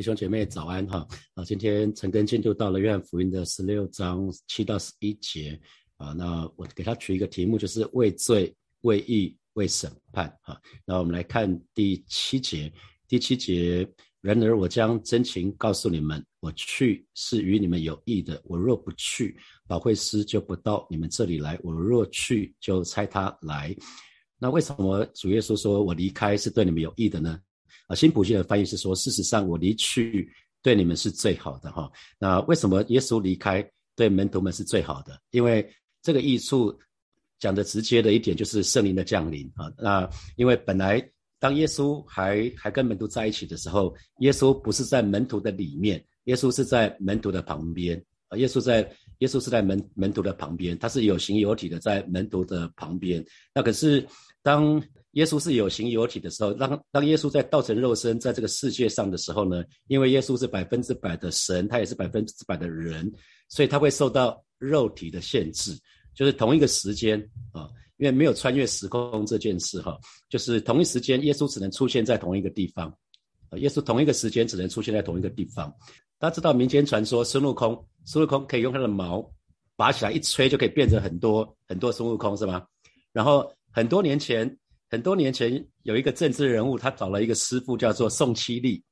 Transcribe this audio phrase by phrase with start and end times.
[0.00, 1.44] 弟兄姐妹早安哈啊！
[1.44, 5.60] 今天陈根进度到了约翰福音的十六章七到十一节
[5.98, 8.50] 啊，那我给他取一个题目，就是为罪、
[8.80, 10.58] 为义、为审判哈。
[10.86, 12.72] 那我们来看第七节，
[13.08, 13.86] 第七节，
[14.22, 18.40] 然而我将真情告诉你们，我去是与你们有益的。
[18.46, 19.36] 我若不去，
[19.68, 23.76] 保惠师就不到你们这里来；我若去，就差他来。
[24.38, 27.38] 那为什么主耶稣说我离开是对你们有益的呢？
[27.90, 30.30] 啊，新普信的翻译是说，事实上我离去
[30.62, 31.90] 对你们是最好的哈。
[32.20, 35.20] 那为什么耶稣离开对门徒们是最好的？
[35.32, 35.68] 因为
[36.00, 36.72] 这个益处
[37.40, 39.72] 讲的直接的一点就是圣灵的降临啊。
[39.76, 41.04] 那因为本来
[41.40, 48.38] 当耶稣还还跟门徒在一起的时候，耶稣不是在门徒的里面，耶稣是在门徒的旁边啊。
[48.38, 48.88] 耶稣在
[49.18, 53.24] 耶稣是在门门徒的旁边，他是有形有体的在门徒的旁边。
[53.52, 54.06] 那可是
[54.42, 54.80] 当
[55.12, 59.64] 耶稣是有形有体的时候，当当耶稣在道成肉身在这个世界上的时候呢？
[59.88, 63.12] 因为耶稣是百分之百的神，他也是百分之百的人，
[63.48, 65.76] 所以他会受到肉体的限制，
[66.14, 67.18] 就是同一个时间
[67.50, 72.86] 啊，因为没有穿越时空这件事哈，就是同一时间，耶稣只能出现在同一个地方，
[73.48, 75.74] 啊，耶稣同一个时间只能出现在同一个地方。
[76.20, 79.28] 大家知道民间传说孙悟空，孙悟空可以用他的毛
[79.74, 82.64] 拔起来一吹，就可以变成很多很多孙悟空是吗？
[83.12, 84.56] 然后很多年前。
[84.90, 88.82] 很多年前有一个政治人物，他找了一个师傅叫做宋七力，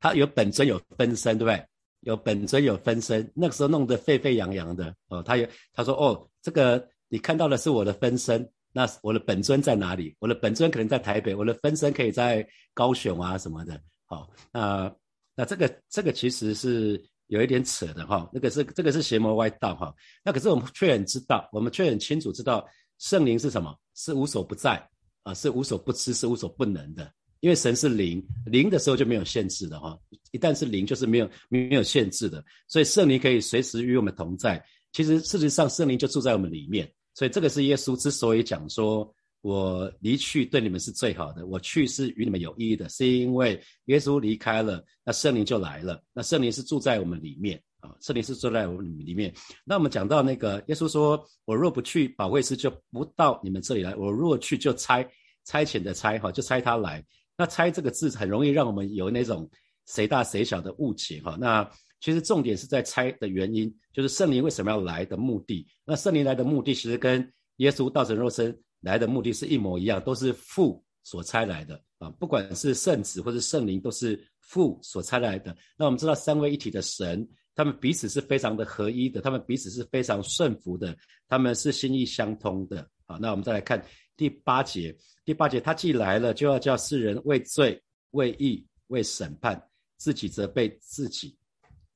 [0.00, 1.64] 他有本尊有分身，对不对？
[2.02, 5.20] 有本尊有分身，那个时候弄得沸沸扬扬的哦。
[5.22, 10.14] 他有他说哦，这个你看到的是我的分身，那我的本尊在哪里？
[10.20, 13.80] 我的本尊可能在台北，我的分身可以在高雄啊什么的。
[14.06, 14.94] 好，那
[15.34, 18.30] 那这个这个其实是有一点扯的哈。
[18.32, 19.92] 那个是这个是邪魔歪道哈。
[20.24, 22.64] 那可是我们却很知道，我们却很清楚知道
[22.98, 23.76] 圣灵是什么？
[23.94, 24.88] 是无所不在。
[25.28, 27.12] 啊，是无所不知，是无所不能的。
[27.40, 29.96] 因为神是灵，灵的时候就没有限制的哈。
[30.32, 32.42] 一旦是灵，就是没有没有限制的。
[32.66, 34.64] 所以圣灵可以随时与我们同在。
[34.90, 36.90] 其实事实上，圣灵就住在我们里面。
[37.14, 46.02] 所以这个是耶稣之所以讲说，我离去对你们是最好的，我去是与你们有意义的，是因为耶稣离开了，那圣灵就来了。
[46.14, 49.32] 那圣灵是住在我们里面啊，圣灵是住在我们里面。
[49.64, 55.06] 那我们讲到那个耶稣说，我若不去，保惠师就不到你们这里来；我若去，就差。
[55.44, 57.02] 差遣的差哈，就差他来。
[57.34, 59.48] 那差这个字很容易让我们有那种
[59.86, 61.38] 谁大谁小的误解哈。
[61.40, 61.66] 那
[62.00, 65.66] 其实重点是在差的原因，就是圣灵为什么要来的目的。
[65.86, 72.10] 那圣灵来的目的其实跟耶稣道成肉身来的目的是一模一样，都是父所差来的啊。
[72.18, 75.56] 不管是圣子或是圣灵，都是父所差来的。
[75.78, 77.26] 那我们知道三位一体的神，
[77.58, 80.96] 他们彼此是非常的合一的，他们彼此是非常顺服的，
[81.28, 83.18] 他们是心意相通的好。
[83.18, 83.84] 那我们再来看。
[84.16, 87.80] 第八节，第八节，他既来了，就要叫世人为罪、
[88.12, 89.60] 为义、为审判，
[89.96, 91.36] 自己责备自己。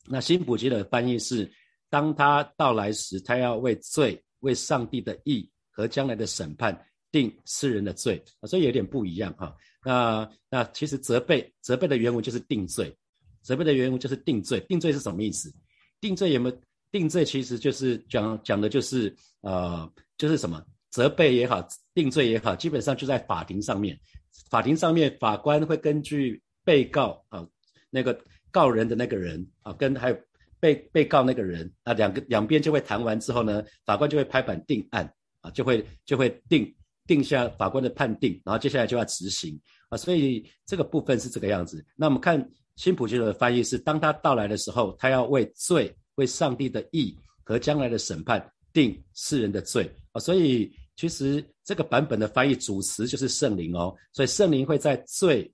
[0.08, 1.48] 那新普吉的翻译是：
[1.88, 6.76] 当他到来时，他要为罪、为上帝的义和将来的审判
[7.12, 8.20] 定世人的罪。
[8.48, 9.54] 所以有点不一样哈。
[9.84, 12.92] 那那其实责备责备的原文就是定罪，
[13.42, 14.60] 责备的原文就是定罪。
[14.68, 15.52] 定罪是什么意思？
[16.00, 16.56] 定罪有没有？
[16.90, 20.62] 定罪其实就是讲讲的就是呃，就是什么？
[20.90, 23.98] 责备也好，定罪也好，基本上就在法庭上面。
[24.50, 27.46] 法庭上面，法官会根据被告啊，
[27.88, 28.18] 那个
[28.50, 30.16] 告人的那个人啊，跟还有
[30.60, 35.10] 被被告那个人啊，两个两边就会谈完之后呢，法官就会拍板定案
[35.40, 36.70] 啊，就会就会定
[37.06, 39.96] 定下法官的判定，然后接下来就要执行啊。
[39.96, 41.82] 所以这个部分是这个样子。
[41.96, 42.38] 那我们看
[42.76, 50.20] 新普吉的翻译是：当他到来的时候，他要为罪、为上帝的义和将来的审判定世人的罪啊。
[50.20, 50.72] 所以。
[50.94, 55.50] 其实这个版本的翻译主词就是圣灵哦，所以圣灵会在罪、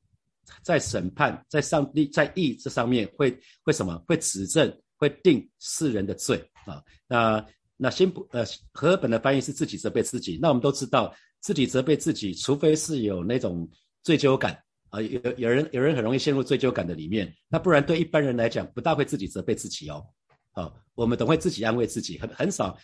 [0.62, 3.30] 在审判、在上帝、在义这上面会
[3.62, 3.96] 会什么？
[4.08, 6.82] 会指证、会定世人的罪啊。
[7.06, 7.46] 那
[7.76, 10.36] 那新普呃，和本的翻译是自己责备自己。
[10.42, 13.66] 那我们都知道，自己责备自己，除非是有那种
[14.02, 17.32] 罪疚感啊，有有人有人很容易陷入罪疚感的里面。
[17.48, 20.04] 那不然对一般人来讲，不大会自己责备自己哦。
[20.52, 22.76] 好，我们都会自己安慰自己，很很少。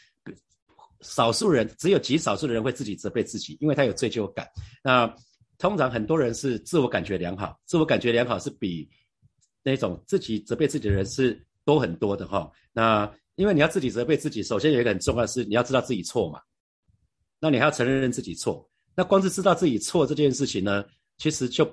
[1.00, 4.48] 少数人只有极少数的人会自己责备自己，因为他有罪疚感。
[4.82, 5.12] 那
[5.58, 8.88] 通常很多人是自我感觉良好，自我感觉良好是比
[9.62, 12.50] 那种自己责备自己的人是多很多的哈。
[12.72, 16.40] 那因为你要自己责备自己，首先有一个很重要的是你要知道自己错嘛，
[17.38, 18.66] 那你还要承认自己错。
[18.94, 20.84] 那光是知道自己错这件事情呢，
[21.18, 21.64] 其实就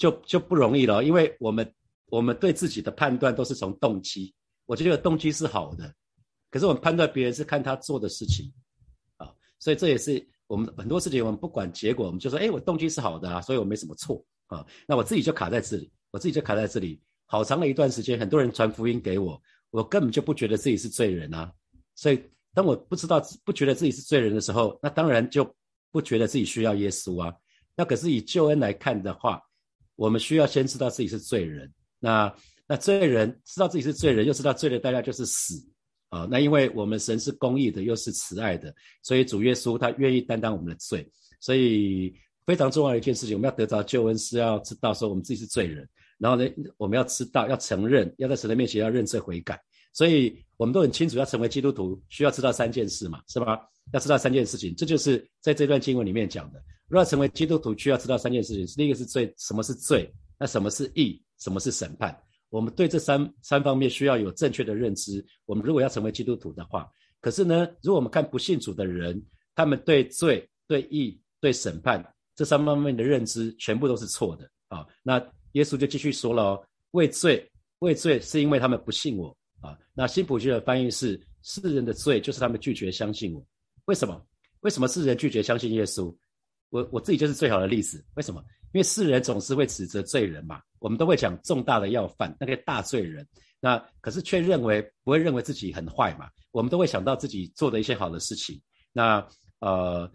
[0.00, 1.74] 就就不容易了，因为我们
[2.06, 5.94] 我们对自己的判断都是从动机，我觉得动机是好的，
[6.50, 8.50] 可是我们判断别人是看他做的事情。
[9.18, 14.66] 啊所以这也是我们很多事情，我们不管结果，我们就说，哎，我动机是好的啊，所以我没什么错啊。
[14.88, 16.98] 那我自己就卡在这里，我自己就卡在这里。
[17.26, 21.52] 好长的一段时间，很多人传福音给我，我根本就不觉得自己是罪人啊。
[21.94, 22.18] 所以，
[22.54, 25.54] 当我不知道、不觉得自己是罪人的时候，那当然就
[25.92, 27.32] 不觉得自己需要耶稣啊。
[27.76, 29.40] 那可是以救恩来看的话，
[30.00, 31.70] 我们需要先知道自己是罪人。
[31.98, 32.34] 那
[32.66, 35.62] 那罪人知道自己是罪人，又知道罪的代价就是死
[36.08, 36.26] 啊。
[36.30, 41.06] 那因为我们神是公义的，又是慈爱的，所以主耶稣他愿意担当我们的罪。
[41.38, 42.14] 所以
[42.46, 45.86] 非常重要的一件事情，我们要得着救恩，是要知道说我们自己是罪人。
[46.16, 49.60] 然后呢，我们要知道，要承认，要在神的面前要认罪悔改。
[49.92, 53.60] 所以我们都很清楚，要成为基督徒需要知道三件事嘛，是吧？
[53.92, 56.62] 要知道三件事情，这就是在这段经文里面讲的。
[56.90, 58.66] 如果要成为基督徒，需要知道三件事情。
[58.74, 60.12] 第一个是罪，什么是罪？
[60.36, 61.22] 那什么是义？
[61.38, 62.20] 什么是审判？
[62.48, 65.24] 我们对这三三方面需要有正确的认知。
[65.46, 66.90] 我们如果要成为基督徒的话，
[67.20, 72.04] 可是呢，如果我们看不信主的人，他们对罪、对义、对审判
[72.34, 74.84] 这三方面的认知全部都是错的啊。
[75.04, 77.48] 那耶稣就继续说了哦，畏罪，
[77.78, 79.28] 畏罪是因为他们不信我。
[79.60, 83.46] 啊，那新普京的翻译是：世人的罪就是他们拒绝相信我。
[83.84, 84.20] 为什么？
[84.62, 86.12] 为什么世人拒绝相信耶稣？
[86.70, 88.04] 我我自己就是最好的例子。
[88.14, 88.42] 为什么？
[88.72, 93.26] 因为世人总是会指责罪人嘛，我们都会讲重大的要犯那个大罪人，
[93.60, 98.60] 那可是却认为不会认为自己很坏嘛，我们都会想到自己做的一些好的事情。
[98.92, 99.26] 那
[99.58, 100.08] 呃，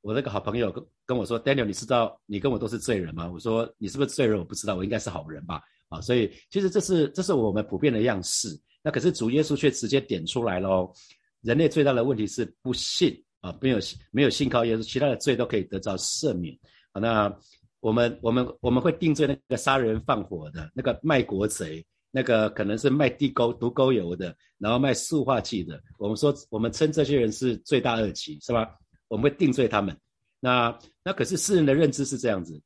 [0.00, 3.30] 我那个好朋友跟跟我说，Daniel，你知道你跟我都是罪人吗？
[3.30, 4.38] 我说你是不是罪人？
[4.38, 5.60] 我不知道，我应该是好人吧？
[5.90, 8.48] 啊，所以其实这是这是我们普遍的样式。
[8.82, 10.90] 那可是主耶稣却直接点出来喽，
[11.42, 13.78] 人类最大的问题是不信啊，没有
[14.10, 16.56] 没有信靠耶稣，其他的罪都可以得到赦免
[16.92, 17.00] 啊。
[17.00, 17.34] 那
[17.80, 25.80] 我们我们我们会定罪那个杀人放火的那个卖国贼，那个可能是卖地沟毒沟油的，然后卖塑化剂的。
[25.98, 28.68] 我们说我们称这些人是罪大恶极，是吧？
[29.08, 29.96] 我们会定罪他们。
[30.38, 32.60] 那那可是世人的认知是这样子，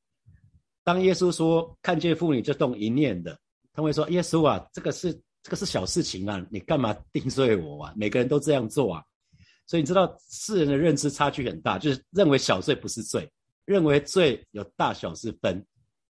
[0.83, 3.39] 当耶稣说看见妇女就动一念的，
[3.73, 5.19] 他会说耶稣啊，这个是。
[5.45, 7.93] 这个是小事情啊，你干嘛定罪我啊？
[7.95, 9.05] 每个人都这样做啊，
[9.67, 13.31] 所以你知道世人的认知差距很大，就是认为小罪不是罪，
[13.65, 15.65] 认为罪有大小之分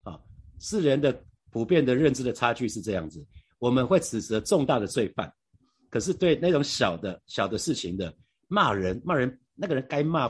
[0.04, 0.20] 啊。
[0.60, 1.18] 世人的
[1.50, 3.26] 普遍的认知的差距是这样子，
[3.60, 5.32] 我们会指责重大的罪犯，
[5.90, 8.14] 可是对那种小的小的事情的
[8.48, 10.28] 骂人，骂人那个人该骂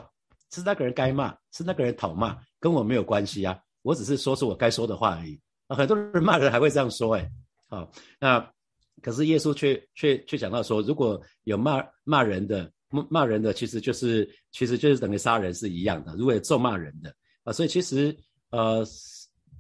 [0.51, 5.75] 是那个人该骂是那个人讨骂，跟我没有关系啊，我只是说出我该说的话而已啊。
[5.75, 7.31] 很多人骂人还会这样说，哎，
[7.67, 8.51] 好那。
[8.99, 16.15] 可是耶稣却却却讲到说，如果有骂骂人的骂骂人的，其实就是其实就是等于杀人是一样的。
[16.15, 17.13] 如果有咒骂人的
[17.43, 18.15] 啊，所以其实
[18.49, 18.85] 呃，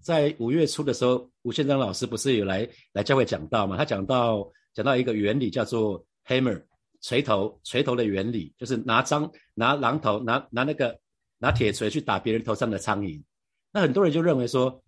[0.01, 3.77] 在五月初的时候，吴宪章老师不是有来来教会讲到嘛？
[3.77, 6.63] 他讲到讲到一个原理叫做 hammer
[7.01, 10.99] 锤头锤头的原理，就是拿张拿榔头拿拿那个
[11.37, 13.21] 拿铁锤去打别人头上的苍蝇。
[13.71, 14.83] 那很多人就认为说，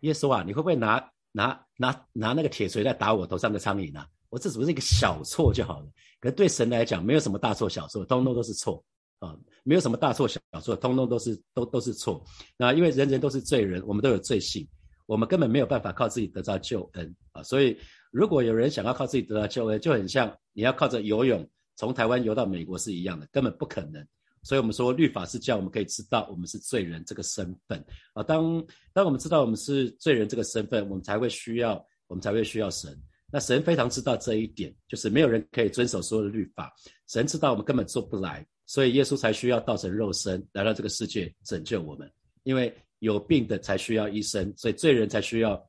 [0.00, 1.08] 耶稣啊，你会不会拿？
[1.34, 4.06] 拿拿拿那个铁锤来打我头上的苍蝇啊！
[4.32, 5.86] 我这只是一个小错就好了。
[6.18, 8.82] 可是对神来讲，没有什么大错小错，通通都是错
[9.18, 9.36] 啊！
[9.62, 12.24] 没有什么大错小错，通通都是都都是错。
[12.56, 14.66] 那因为人人都是罪人，我们都有罪性，
[15.04, 17.42] 我们根本没有办法靠自己得到救恩啊！
[17.42, 17.76] 所以
[18.10, 21.46] 如果有人想要靠自己得到救恩，就很像你要靠着游泳
[21.76, 24.02] 从台湾游到美国是一样的，根本不可能。
[24.44, 27.84] 所以我们说，律法是叫我们可以知道我们是罪人这个身份
[28.14, 28.22] 啊。
[28.22, 28.64] 当
[28.94, 31.74] 当我们知道我们是罪人这个身份，我们才会需要，
[32.06, 32.98] 我们才会需要神。
[33.32, 36.70] 那神非常知道这一点，就是没有人可以遵守所有的律法。
[37.08, 42.08] 神知道我们根本做不来，所以耶稣才需要道成肉身来到这个世界拯救我们。
[42.42, 45.60] 因为有病的才需要医生，所以罪人才需要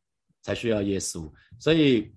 [0.42, 1.32] 才需要耶稣。
[1.60, 2.12] 所以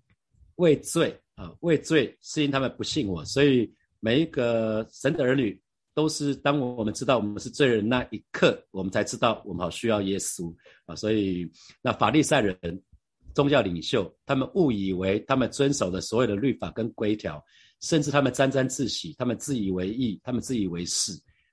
[0.57, 3.25] 畏罪啊，畏罪是因他们不信我。
[3.25, 5.59] 所以每一个神的儿女。
[5.97, 10.95] 都是当我们知道我们是罪人那一刻，我们才知道我们好需要耶稣啊！
[10.95, 11.51] 所以
[11.81, 12.55] 那法利赛人、
[13.37, 17.41] 宗教领袖，他们误以为他们遵守的所有的律法跟规条，
[17.83, 21.13] 甚至他们沾沾自喜，他们自以为意，他们自以为是。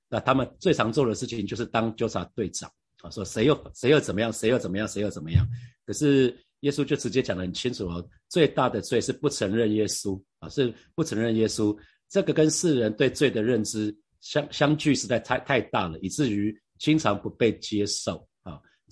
[0.09, 2.71] 那他们最常做的事情就是当纠察队长
[3.01, 5.45] 啊，说谁又谁又怎么样，谁又怎么样，谁又怎么样。
[5.85, 11.77] 可是耶稣就直接讲得很清楚哦，最大的罪是不承认耶稣啊，是不承认耶稣。
[12.09, 13.93] 这个跟世人对罪的认知。
[14.23, 18.25] 相相距实在太太大了，以至于经常不被接受！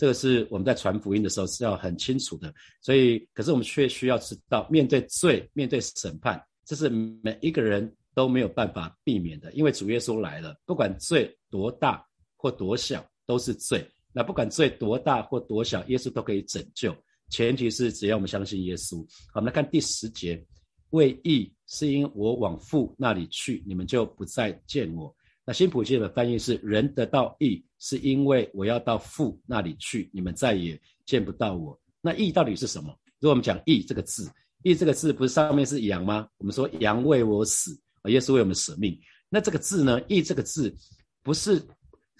[0.02, 2.52] 这个是我们在传福音的时候是要很清楚的。
[2.82, 9.54] 所以，可是我们却需要知道，面对罪、面对审判，这是每一个人都没有办法避免的。
[9.54, 12.04] 因为主耶稣来了，不管罪多大
[12.36, 13.88] 或多小，都是罪。
[14.12, 16.98] 那不管罪多大或多小，耶稣都可以拯救。
[17.30, 19.06] 前提是只要我们相信耶稣。
[19.32, 20.44] 好，我们来看第十节：
[20.90, 25.16] 为义是因我往父那里去，你们就不再见我。
[25.46, 31.80] 那新普世的翻译是：人得到义，是因为我要到父那里去，你们再也见不到我。
[32.02, 32.96] 那义到底是什么？
[33.20, 34.30] 如果我们讲义这个字，
[34.64, 36.28] 义这个字不是上面是羊吗？
[36.38, 39.00] 我们说羊为我死，耶稣为我们舍命。
[39.30, 40.00] 那这个字呢？
[40.08, 40.76] 义这个字
[41.24, 41.62] 不是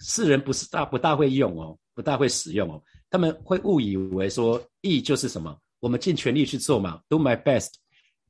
[0.00, 2.82] 世人不是大不大会用哦，不大会使用哦。
[3.10, 5.56] 他们会误以为说义就是什么？
[5.78, 7.68] 我们尽全力去做嘛，do my best。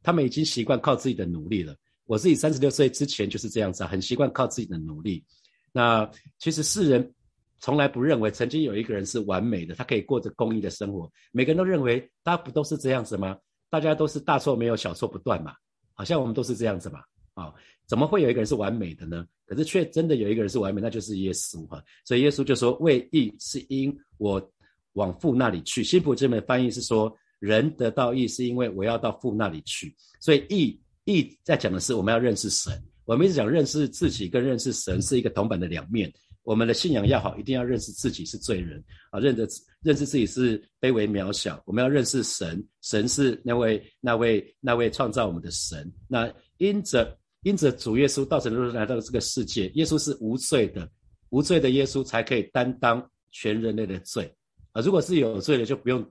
[0.03, 1.77] 他们已经习惯靠自己的努力了。
[2.07, 5.25] 我自己三十六岁之前就是这样子啊，很习惯靠自己的努力。
[5.73, 7.15] 那其实世人
[7.59, 11.11] 从来不认为曾经有一个人是完美的，他可以过着公益的生活。
[11.31, 13.39] 每个人都认为，大家不都是这样子吗？
[13.71, 15.55] 大家都是大错没有，小错不断嘛。
[15.95, 17.01] 好像我们都是这样子嘛。
[17.35, 17.55] 啊，
[17.87, 19.25] 怎么会有一个人是完美的呢？
[19.47, 21.83] 可是却真的有一个人是完美，那就是耶稣哈。
[22.05, 24.53] 所以耶稣就说：“为义是因我
[24.95, 30.79] 往父那里去。”新普这边翻译是说：“人得到义是因为我要到父那里去。”所以义。
[31.05, 32.73] 意在讲的是我们要认识神，
[33.05, 36.13] 我们一直讲认识自己跟认识神是一个铜板的两面。
[36.45, 38.83] 我们的信仰要好，一定要认识自己是罪人
[39.13, 39.47] 啊，认得
[39.81, 41.63] 认识自己是卑微渺小。
[41.67, 45.89] 我们要认识神，神是那位那位那位创造我们的神。
[46.09, 46.29] 那
[46.59, 50.91] 因着因着主耶稣道成肉身来到这个世界，耶稣是无罪的，
[51.31, 54.29] 无罪的耶稣才可以担当全人类的罪
[54.73, 54.83] 啊。
[54.83, 56.05] 如果是有罪的，就不用。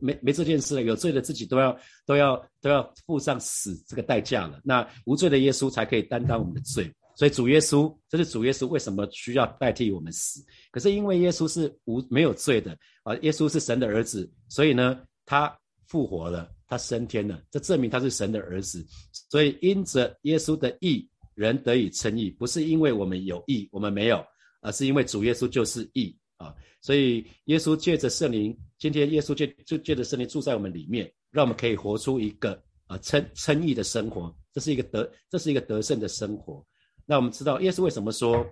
[0.00, 4.60] 没没这件事了，有罪的自己都要都要都要付上死这个代价了。
[4.64, 10.44] 那无罪的耶稣才可以担当我们的罪，所以主耶稣，这是主耶稣为什么需要代替我们死？
[10.70, 15.54] 可是因为耶稣是无没有罪的啊，耶稣是神的儿子，所以呢，他
[15.86, 18.84] 复活了，他升天了，这证明他是神的儿子。
[19.30, 24.24] 所以因着耶稣的义，人得以称义，不是因为我们有义，我们没有，
[24.60, 26.16] 而是因为主耶稣就是义。
[26.42, 36.64] 啊，所以耶稣借着圣灵，今天耶稣借就借着圣灵住在我们里面，让我们可以活出一个啊称称义的生活，这是一个得这是一个得胜的生活。
[37.06, 38.44] 那我们知道耶稣为什么说，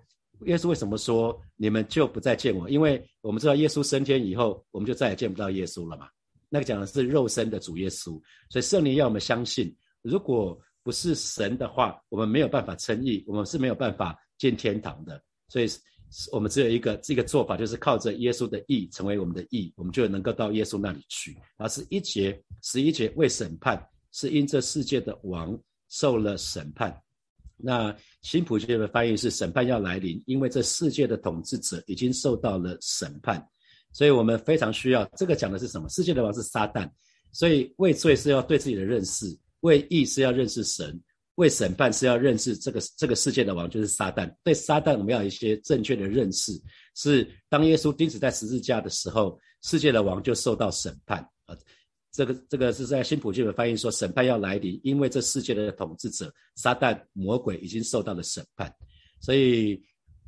[0.47, 2.71] 耶稣为什么说你们就不再见我？
[2.71, 6.09] 因为我们知道耶稣升天以后，我们就再也见不到耶稣了嘛。
[6.49, 15.21] 那个讲的是肉身的主耶稣，所以圣灵要我们相信，如果不是神的话，我们没有办法称义，我们是没有办法进天堂的。
[15.49, 15.67] 所以。
[16.33, 21.37] 我们只有一个这个做法，就是靠着耶稣的义成为我们的义，我们就能够到耶稣那里去。
[21.57, 25.57] 而是一节十一节为审判，是因这世界的王
[25.89, 27.01] 受了审判。
[27.57, 33.47] 那新普界的翻译是审判要来临，因为这世界的统治者已经受到了审判。
[33.93, 35.89] 所以我们非常需要这个讲的是什么？
[35.89, 36.91] 世界的王是撒旦，
[37.33, 39.27] 所以为罪是要对自己的认识，
[39.61, 41.01] 为义是要认识神。
[41.41, 46.53] 为审判是要认识这个这个世界的王就是撒旦，对撒旦我们要有一些正确的认识。
[46.95, 51.57] 是当耶稣钉死在十字架的时候，世界的王就受到审判啊。
[52.13, 58.71] 这个这个是在新普京的翻译说，审判要来临，因为这世界的统治者撒旦魔鬼已经受到了审判。
[59.21, 59.81] 所以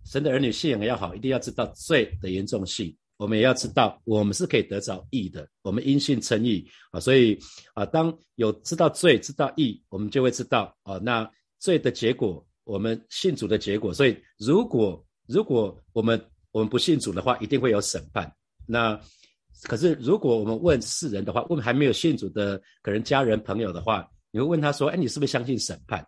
[0.07, 2.97] 神的儿女信仰要好，一定要知道罪的严重性。
[3.23, 5.49] 我们也要知道，我们是可以得着义的。
[5.62, 7.38] 我们因信称义啊，所以
[7.73, 13.95] 啊，当有知道罪、知道义，我们就会知道啊，那罪的结果，我们信主的结果。
[13.95, 18.29] 所以，如果如果我们我们不信主的话，一定会有审判。
[18.67, 19.00] 那
[19.69, 26.05] 可是，如果我们问世人的话，问还没有信主的可能家人朋友的话，你会问他说：“哎，你是不是相信审判？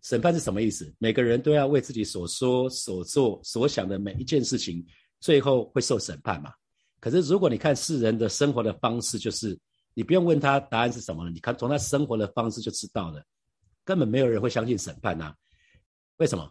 [0.00, 0.90] 审判是什么意思？
[0.96, 4.82] 每个人都要为自己所说、所做、所想的每一件事情。”
[5.20, 6.52] 最后会受审判嘛？
[6.98, 9.58] 可是如果你看世人的生活的方式，就是
[9.94, 13.22] 你不用问他答案是什么了，你看从他生活的方式就知道了，
[13.84, 15.34] 根本没有人会相信审判呐。
[16.16, 16.50] 为什么？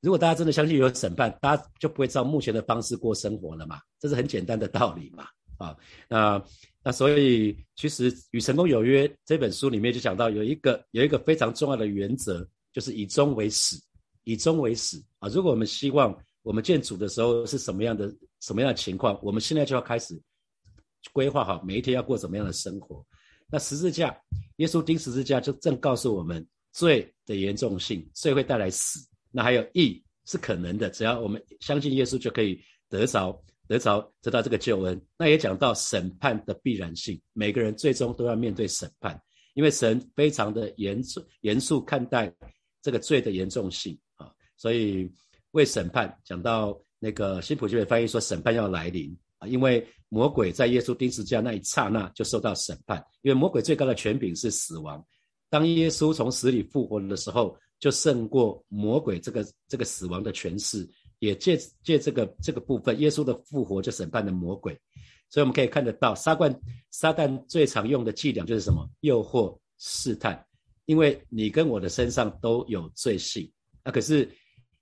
[0.00, 3.80] 如果大家真的相信有审判，大家就不会照目前的方式过生活了嘛？
[3.98, 5.26] 这是很简单的道理嘛？
[5.56, 5.76] 啊，
[6.08, 6.44] 那
[6.82, 13.76] 那所以其实《与成功有约》这本书里面就讲到有一个有一个非常重要的原则，就是以终为始，
[14.24, 15.28] 以终为始啊。
[15.28, 19.18] 如果我们希望我们建主的时候是什么样的什么样的情况？
[19.22, 20.14] 我们现在就要开始
[21.10, 23.04] 规划好每一天要过什么样的生活。
[23.50, 24.14] 那十字架，
[24.56, 29.00] 耶稣钉十字架就正告诉我们罪的严重性，罪会带来死。
[29.30, 32.60] 那还有义是可能的，只要我们相信耶稣就可以
[32.90, 35.00] 得着得着得到这个救恩。
[35.16, 39.18] 那也讲到审判的必然性，每个人最终都要面对审判，
[39.54, 42.30] 因为神非常的严肃严肃看待
[42.82, 45.10] 这个罪的严重性啊，所以。
[45.54, 55.04] 为审判讲到那个新普京的翻译说，审判要来临啊，因为魔鬼在耶稣钉十字架那一刹那就受到审判，因为魔鬼最高的权柄是死亡。
[55.48, 60.88] 当耶稣从死里复活的时候，就胜过魔鬼这个这个死亡的权势，
[61.20, 64.76] 也借借这个这个部分，耶稣的复活就审判了魔鬼。
[65.30, 66.52] 所以我们可以看得到，撒旦
[66.90, 68.90] 撒旦最常用的伎俩就是什么？
[69.02, 70.44] 诱惑、试探，
[70.86, 73.48] 因为你跟我的身上都有罪性，
[73.84, 74.28] 那可是。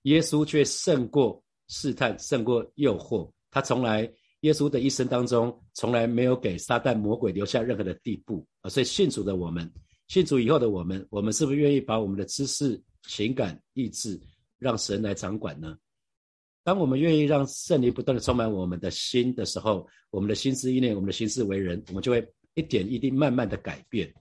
[0.03, 3.29] 耶稣却胜过试探，胜过诱惑。
[3.51, 4.09] 他从来
[4.41, 8.69] 耶稣的一生当中从来没有给撒旦魔鬼留下任何的地步啊。
[8.69, 9.71] 所以信主的我们，
[10.07, 14.19] 信主以后的我们，我们是不是愿意把我们的知识、情感、意志
[14.59, 15.77] 让神来掌管呢？
[16.63, 24.13] 当我们愿意让圣灵不断的充满我们的心的时候，我们的心思意念，我们的心思为人，我们就会一点一滴慢慢的改变。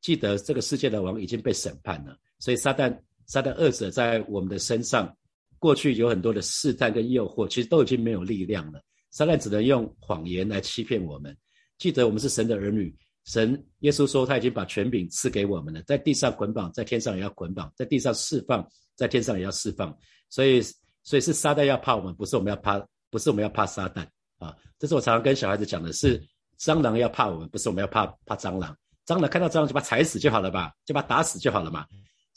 [0.00, 5.16] 记得这个世界的王已经被审判了，所以撒旦撒旦恶者在我们的身上，
[5.58, 8.80] 过去有很多的试探跟诱惑，其实都已经没有力量了。
[9.10, 11.36] 撒旦只能用谎言来欺骗我们。
[11.78, 19.96] 记得我们是神的儿女，神耶稣说他已经把权柄赐给我们了，在地上捆绑，在天上也要捆绑；在地上释放，在天上也要释放。
[20.28, 20.62] 所以。
[21.04, 24.54] 所以是撒旦要怕我们，不是我们要怕，不是我们要怕撒旦啊！
[24.78, 26.22] 这是我常常跟小孩子讲的，是
[26.58, 28.76] 蟑螂要怕我们，不是我们要怕怕蟑螂。
[29.06, 31.86] 蟑螂看到蟑螂就把踩死就好了吧，就把打死就好了嘛。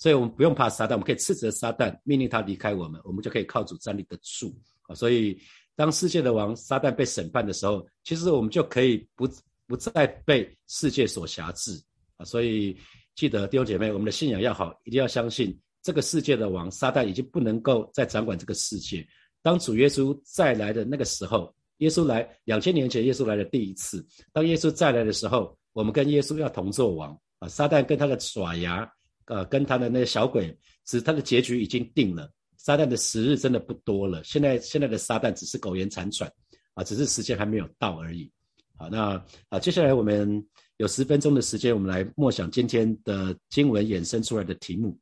[0.01, 4.51] 所以我们不用怕撒旦，我们可以斥责撒旦，命令他离开我们，我们就可以靠主站立得住
[4.88, 4.96] 啊！
[4.96, 5.39] 所以
[5.75, 9.29] 当世界的王撒旦被审判的时候，其实我们就可以不
[9.67, 11.79] 不再被世界所辖制
[12.17, 12.25] 啊！
[12.25, 12.75] 所以
[13.13, 15.55] 记得弟兄姐妹，我们的信仰要好，一定要相信。
[15.84, 19.08] 这个世界的王撒旦已经不能够再掌管这个世界。
[19.43, 24.03] 当主耶稣再来的那个时候，耶稣来两千年前，耶稣来的第一次。
[24.34, 27.48] 当耶稣再来的时候，我们跟耶稣要同做王啊！
[27.48, 28.91] 撒旦跟他的爪牙，
[29.25, 32.30] 呃，跟他的那个小鬼，只他的结局已经定了。
[32.58, 34.24] 撒旦的时日真的不多了。
[34.24, 36.32] 现在现在的撒旦只是苟延残喘
[36.75, 38.32] 啊，只是时间还没有到而已。
[38.78, 40.46] 好，那啊，接下来我们
[40.78, 44.98] 有十分钟的时间，我们来默想今天的经文衍生出来的题目。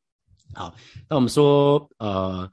[0.54, 0.74] 好，
[1.08, 2.50] 那我们说，呃，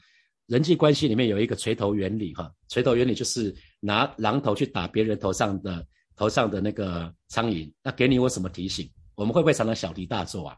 [0.48, 7.72] 人际关系里面有一个锤头原理，哈，锤头原理就是拿榔头去打别人头上的头上的那个苍蝇。
[7.82, 8.90] 那给你我什么提醒？
[9.16, 10.58] 我们会不会常常小题大做啊？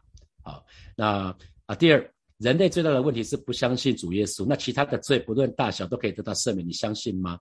[0.50, 0.66] 好，
[0.96, 4.44] 那啊，第二，人类最大的问题是不相信主耶稣。
[4.44, 7.38] 那其他的罪不论大小都可以得到赦免，你相信吗？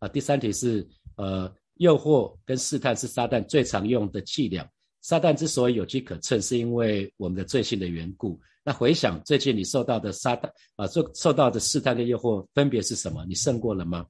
[0.00, 0.84] 啊，第三题是，
[1.16, 4.68] 呃，诱惑跟试探是撒旦最常用的伎俩。
[5.02, 8.40] 撒旦之所以有机可乘，是因为我们的罪性的缘故。
[8.64, 13.24] 那回想最近你受到的撒旦啊，受受到的试探跟诱惑分别是什么？
[13.26, 14.04] 你胜过了吗？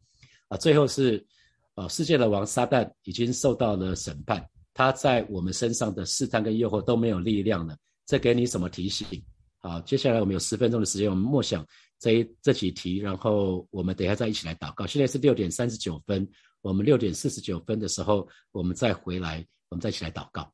[0.48, 1.22] 啊，最后是，
[1.74, 4.42] 啊，世界的王撒旦已经受到了审判，
[4.72, 7.76] 他在我们身上的试探跟诱惑都没有力量了。
[8.08, 9.06] 再给你什么提醒？
[9.58, 11.66] 好，接下来我们有十分钟的时间，我们默想
[11.98, 14.86] 这一这几题，然后我们等一下再一起来祷告。
[14.86, 16.26] 现在是六点三十九分，
[16.62, 20.50] 我们六点四十九分的时候，我们再回来，我们再一起来祷告。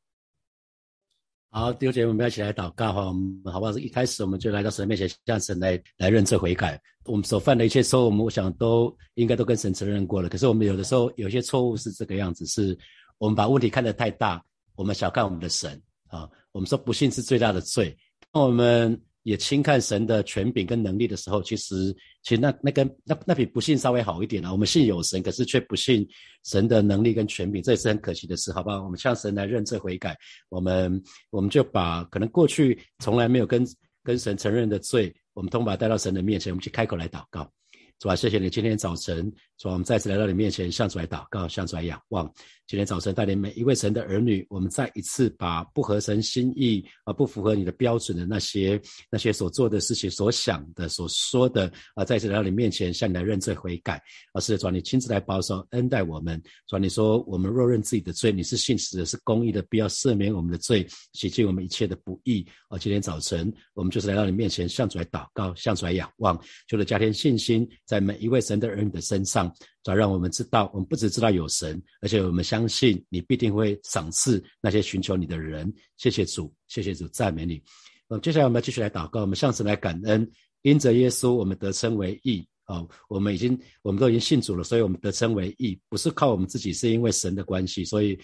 [1.49, 3.07] 好，弟兄姐妹，我们要一起来祷告哈。
[3.07, 3.71] 我们好不好？
[3.77, 6.77] 一开始我们就来到神面前，向神来来认罪悔改。
[7.05, 10.27] 我们所犯的一切错误，我们我想都应该都跟神承认过了。
[10.27, 12.77] 可是我们有的时候有些错误是这个样子，是
[13.17, 14.43] 我们把问题看得太大，
[14.75, 16.29] 我们小看我们的神啊。
[16.55, 17.93] 我们说不信是最大的罪，
[18.33, 18.99] 那我们。
[19.25, 21.91] 也轻看神的权柄跟能力的时候，其实
[22.21, 24.51] 其实那那跟那那比不信稍微好一点了。
[24.51, 26.07] 我们信有神，可是却不信
[26.43, 28.83] 神的能力跟权柄，这也是很可惜的事，好不好？
[28.83, 30.15] 我们向神来认罪悔改，
[30.47, 33.65] 我们我们就把可能过去从来没有跟
[34.03, 37.51] 跟神承认的罪，我们通把它带到神的面前，我们去开口来祷告。
[37.97, 42.31] 主啊，谢谢你今天早晨，主啊，我们再次来到你面前，向主来祷告，向主来仰望。
[42.67, 54.01] 今天早晨带领每一位神的儿女，我们再一次把不合神心意啊，不符合你的标准的那些那些所做的事情、所想的、所说的啊，再次来到你面前，向你来认罪悔改。
[54.33, 56.41] 啊，是的，主，你亲自来保守恩待我们。
[56.67, 62.43] 主，你说我们若认自己的罪，你是信实的，是公义的，必要赦免我们的罪，洗净我们一切的不义。
[62.69, 66.35] 啊，今天早晨我们就是来到你面前，向主来祷告，向主来仰望，
[66.67, 67.69] 求了加添信心。
[67.85, 69.53] 在每一位神的儿女的身上，
[69.85, 75.71] 主要让我们知道，我们不只知道有神，而且我们相信你必定会赏赐那些寻求你的人。
[75.95, 77.61] 谢谢主，谢谢主，赞美你。
[78.07, 80.27] 呃，接下来我们要继续来祷告，我们向神来感恩，
[80.63, 82.43] 因着耶稣，我们得称为义。
[82.65, 87.85] 哦，我们已经，我们都已经信主了，所以我们得称为义，不是靠我们自己，是因为神的关系。
[87.85, 88.19] 所以，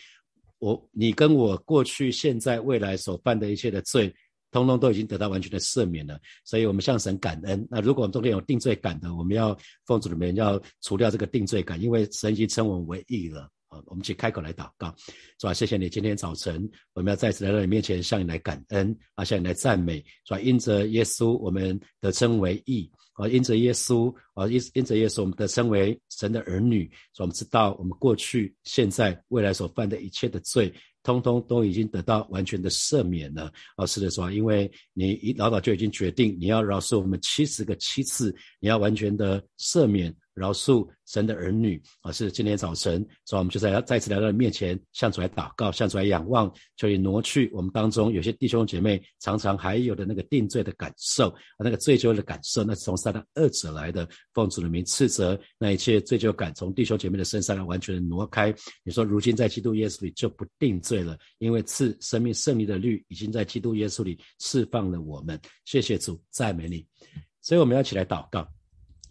[0.58, 4.12] 我你跟我过去、现在、未来所犯的一切的罪。
[4.52, 7.66] 通通都已经得到完全的赦免了，所以我们向神感恩。
[7.70, 13.50] 那如果我们中间有定罪感的，我们要奉主里面要除掉这个定罪感，因为神已经称我们为义了。
[13.70, 14.94] 啊，我们去开口来祷告，
[15.40, 15.54] 是吧？
[15.54, 20.40] 谢谢你，今天早晨我们要再次来到你面前，向你来感恩，啊，向你来赞美，是吧？
[20.42, 22.92] 因着耶稣，我们得称为义。
[23.14, 26.86] 啊，因着耶稣，啊，因因着耶稣，我们得称为神的儿女。
[27.14, 30.74] 所以我们知道，我们过去、现在、未来所犯的一切的罪。
[31.04, 42.12] 通通都已经得到完全的赦免了，哦，是的，说，因为你一老早就已经决定你要饶恕我们七十个七次，你要完全的赦免饶恕神的儿女啊！
[42.12, 54.08] 是今天早晨，所以我们就在再次来到你面前，向主来祷告，向主来仰望，求你挪去我们当中有些弟兄姐妹常常还有的那个定罪的感受啊，那个罪疚的感受，那是从撒旦二者来的。
[54.34, 58.54] 奉主的名斥责那一切罪疚感从弟兄姐妹的身上来完全的挪开。
[58.84, 65.40] 你说，如今在基督耶稣里就不定罪了，因为赐生命胜利的律已经在基督耶稣里释放了我们。
[65.66, 66.86] 谢谢主，赞美你。
[67.42, 68.48] 所以我们要起来祷告，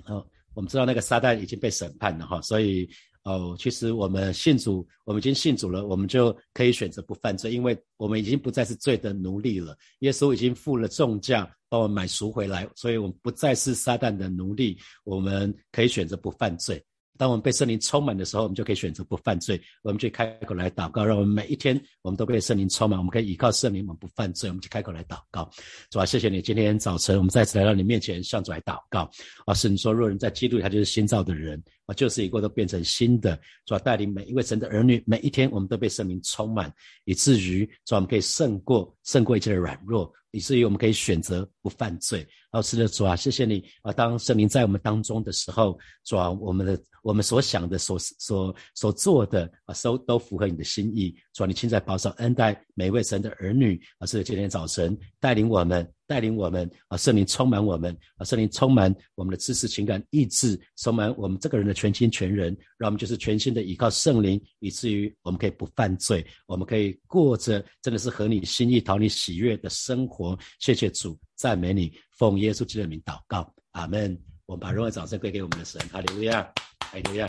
[0.04, 0.26] 好。
[0.54, 2.88] 我们知道那个撒旦已经被审判了哈，所以
[3.22, 9.76] 哦，其实我们信主，我们已经信主了，我们就可以选择不犯罪，因为我们已经不再是罪的奴隶了。
[10.00, 16.82] 耶稣已经付了重价把我们买赎回来，所以我们不再是撒旦的奴隶，我们可以选择不犯罪。
[17.20, 19.60] 当我们被圣灵充满的时候，我们就可以选择不犯罪。
[19.82, 22.98] 我们就开口来祷告，让我们每一天我们都被圣灵充满。
[22.98, 24.48] 我们可以依靠圣灵，我们不犯罪。
[24.48, 25.50] 我们就开口来祷告，
[25.90, 29.00] 主啊，谢谢你，今天早晨我们再次来到你面前，向主来祷告。
[29.44, 31.62] 啊，是你说，若人在基督里，他就是新造的人。
[31.84, 33.38] 啊，旧事一过都变成新的。
[33.66, 36.72] 主啊，带领每一位神的儿女，每一天我们都被圣灵充满，
[37.04, 40.10] 以至于主啊，我们可以胜过胜过一切的软弱。
[40.32, 42.26] 以至于我们可以选择不犯罪。
[42.50, 43.92] 好，是的，主啊，谢谢你啊！
[43.92, 51.14] 当圣灵在我们当中的时候，主啊，我们的我们所想的、所所所做的啊，都都符合你的心意。
[51.32, 54.06] 主啊，你亲在保守恩待每一位神的儿女啊！
[54.06, 55.88] 是今天早晨带领我们。
[56.10, 70.36] 带领我们啊，圣灵充满我们啊，圣灵充满我们的知识、情感、意志，充满我们这个人的全心全人，让我们就是全心的依靠圣灵，以至于我们可以不犯罪，我们可以过着真的是合你心意、讨你喜悦的生活。
[70.58, 74.14] 谢谢主，赞美你，奉耶稣基督的名祷告，阿门。
[74.44, 76.42] 我们把荣耀掌声归给我们的神，哈利路亚，
[76.80, 77.26] 哈利路亚。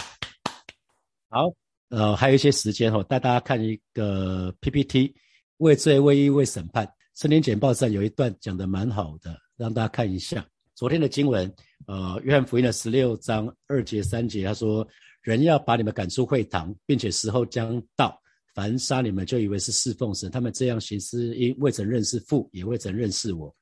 [1.29, 1.49] 好，
[1.87, 5.15] 呃，还有一些时间哦，带大家看一个 PPT，
[5.59, 6.85] 为罪、为义、为审判。
[7.15, 10.45] 圣经简报上有一段讲的蛮好的，让大家看一下。
[10.75, 11.49] 昨天的经文，
[11.87, 14.85] 呃，约翰福音的十六章二节三节，他说
[15.23, 18.21] ：“人要把你们赶出会堂，并且时候将到，
[18.53, 20.29] 凡杀你们就以为是侍奉神。
[20.29, 23.55] 他们这样行事，因未曾认识父，也未曾认识我。”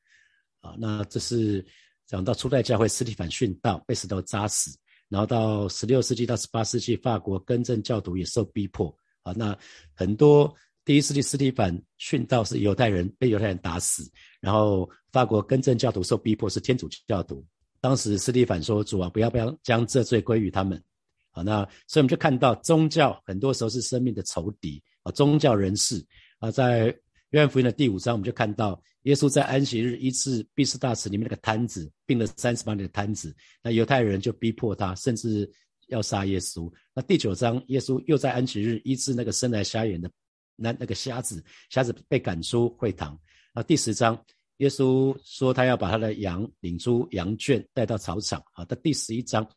[0.62, 1.65] 啊，那这是
[2.06, 8.95] 讲到初代教会斯蒂凡殉道，被石头扎死，然后到十六世纪到十八世纪，法国更正教徒也受逼迫。
[9.24, 9.58] 啊，那
[9.93, 10.54] 很多。
[10.86, 17.45] 第一世纪，斯蒂凡殉道是犹太人被犹太人打死，然后法国更正教徒受逼迫是天主教徒。
[17.80, 20.82] 当时斯蒂凡说：“主啊，不要不要将这罪归于他们。”
[21.30, 25.12] 啊，那所以我们就看到宗教很多时候是生命的仇敌啊。
[25.12, 26.04] 宗教人士
[26.39, 26.98] 啊，在
[27.32, 35.48] 约翰福音的第五章，我们就看到耶稣在安息日医治毕士大池里面那个摊子，病了三十八年的摊子，那犹太人就逼迫他，甚至
[35.89, 36.72] 要杀耶稣。
[36.94, 40.10] 那第九章，耶稣又在安息日医治那个生来瞎眼的。
[40.62, 43.18] 那那个瞎子，瞎子被赶出会堂。
[43.54, 44.20] 啊，第十章，
[44.58, 48.44] 耶稣说他要把他的羊领出羊圈，带到草场。
[48.52, 49.48] 好，到第十一章，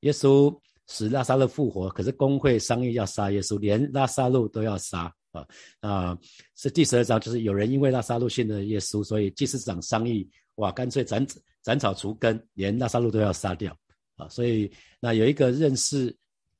[0.00, 0.54] 耶稣
[0.88, 5.10] 使拉萨路复活，可是工会商议要杀耶稣，连拉萨路都要杀。
[5.36, 5.46] 啊
[5.80, 6.18] 啊，
[6.56, 11.26] 是第十二章，就是有人因为拉萨路信了耶稣，所以祭司长商议，哇，干脆斩
[11.62, 13.76] 斩草除根，连拉萨路都要杀掉。
[14.16, 14.70] 啊，所以
[15.00, 16.16] 那有一个认识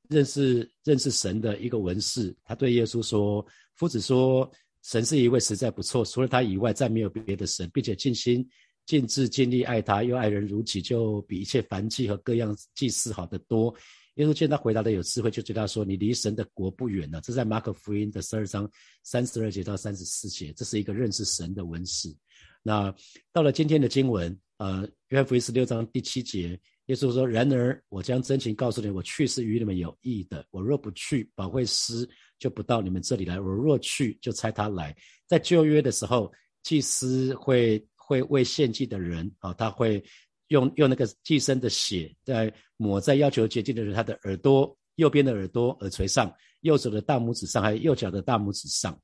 [0.09, 3.45] 认识认识神的一个文士，他对耶稣说。
[3.79, 8.43] 夫子说：“神是一位实在不错，除了他以外，再没有别的神，并且尽心
[8.87, 13.71] 尽智尽力爱他，又爱人如己，就比一切凡祭和各样祭祀好得多。”
[14.17, 18.69] 耶稣见他回答的有智慧，就对他说：“你离神的国不远了。”这在马可福音的十二章
[19.03, 22.13] 三十二节到三十四节，这是一个认识神的文士。
[22.61, 22.93] 那
[23.31, 30.45] 到了今天的经文，呃，约翰福音十六章第七节，耶稣说：“然而我将真情告诉你，我去是与你们有益的。
[30.51, 32.07] 我若不去，保惠师。”
[32.39, 33.39] 就不到你们这里来。
[33.39, 34.95] 我若去，就差他来。
[35.25, 40.03] 在旧约的时候，祭司会会为献祭的人啊，他会
[40.49, 48.99] 用用那个寄生的血，在抹在要求洁净的人他的耳朵右边的耳朵耳垂上，右手的大拇指上，还有右脚的大拇指上。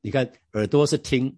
[0.00, 1.34] 你看，耳朵是听，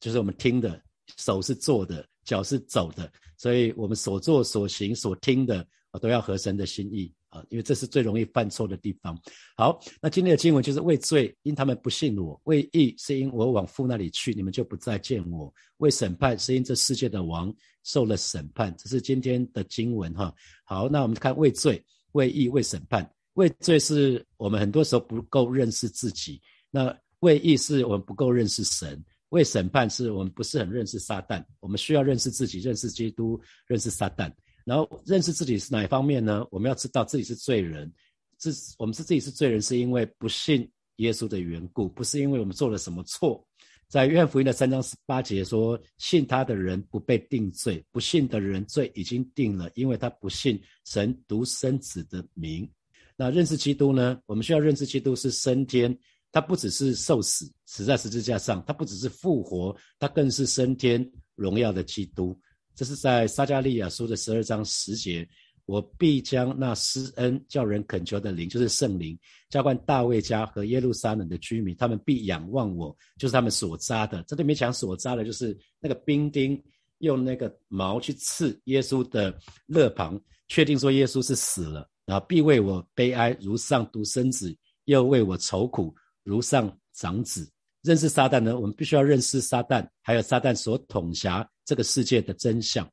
[0.00, 0.70] 就是我们听的；
[1.16, 3.10] 手是做的，脚是走的。
[3.36, 5.66] 所以我们所做所行所听的，
[6.00, 7.12] 都要合神的心意。
[7.30, 9.18] 啊，因为这是最容易犯错的地方。
[9.56, 18.74] 好，那今天的经文就是为罪，因他们不信我；为义，是因我往父那里去，你们就不再见我；为审判，是因这世界的王受了审判。
[18.76, 20.34] 这是今天的经文哈。
[20.64, 23.08] 好，那我们看为罪、为义、为审判。
[23.34, 31.42] 为罪是我们很多时候不够认识自己；那为义是我们不够认识神；为审判是我们不是很认识撒旦。
[31.60, 34.30] 我们需要认识自己，认识基督，认识撒旦。
[34.70, 36.46] 然后认识自己是哪一方面呢？
[36.48, 37.92] 我们要知道自己是罪人，
[38.38, 43.44] 是我们是自己是罪人，是因为不信耶稣的缘故，不是因为我们做了什么错。
[43.88, 52.70] 在约翰福音的三章十八节说：“信他的人不被定罪，不信的人罪已经定了，因为他不信神独生子的名。”
[53.18, 54.20] 那认识基督呢？
[54.24, 55.98] 我们需要认识基督是升天，
[56.30, 61.04] 他不只是受死，死在十字架上，他不只是复活，他更是升天
[61.34, 62.40] 荣耀的基督。
[62.80, 65.28] 这是在撒加利亚书的十二章十节。
[65.66, 69.16] 我必将那施恩叫人恳求的灵，就是圣灵，
[69.50, 74.22] 浇灌大卫家和耶路撒冷的居民，他们必仰望我，就是他们所扎的。
[74.22, 76.58] 这里面讲所扎的，就是那个兵丁
[77.00, 87.46] 用那个矛去刺耶稣的肋旁，确定说耶稣是死了，然后必为我悲哀，如上独生子；又为我愁苦，如上长子。
[87.82, 92.84] 认识撒旦呢，我们必须要认识撒旦，还有撒旦所统辖这个世界的真相。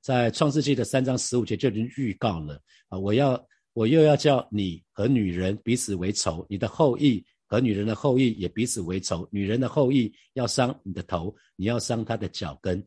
[0.00, 2.98] 在创世纪的三章十五节就已经预告了啊！
[2.98, 3.38] 我要
[3.74, 9.28] 我又要叫你和女人彼此为仇，你的后裔和女人的后裔也彼此为仇。
[9.30, 12.82] 女人的后裔要伤你的头，你要伤她的脚跟。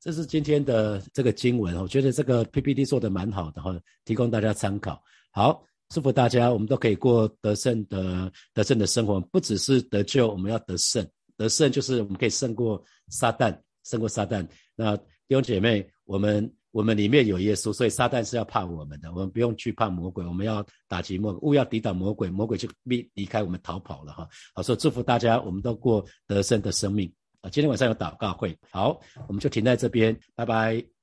[0.00, 5.02] 这是今天的这个经文，我觉得这个 PPT 做的蛮好的哈，提供大家参考。
[5.32, 11.06] 好，祝福大家，我们都可以过得胜的得胜的生活，不只是得救，我们要得胜。
[11.36, 14.46] 得胜就是我们可以胜过撒旦，胜过撒旦。
[14.74, 15.86] 那弟兄姐妹。
[16.04, 19.10] 我们我们里面有耶稣，所以撒旦是要怕我们的。
[19.12, 24.28] 我们不用惧怕魔鬼，我们要打击魔鬼，勿要抵挡魔鬼，魔鬼就离离开我们逃跑了哈。
[24.52, 27.48] 好，所以祝福大家，我们都过得胜的生命啊！
[27.48, 31.01] 今天晚上有祷告会，好，我们就停在这边，拜拜。